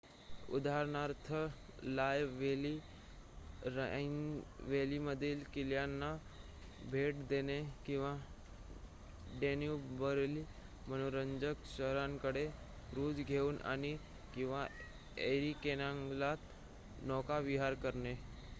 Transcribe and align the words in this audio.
उदाहरणार्थ 0.49 1.27
Loire 1.87 2.23
valley 2.27 2.71
Rhine 3.65 4.13
व्हॅलीमधील 4.61 5.43
किल्ल्यांना 5.53 6.09
भेट 6.91 7.15
देणे 7.29 7.61
किंवा 7.85 8.15
डॅन्यूबवरील 9.41 10.41
मनोरंजक 10.87 11.67
शहरांकडे 11.75 12.45
क्रूझ 12.91 13.15
घेऊन 13.17 13.57
जाणे 13.57 13.95
किंवा 14.33 14.65
एरी 15.25 15.53
कॅनालगत 15.63 17.03
नौकाविहार 17.03 17.73
करणे 17.83 18.15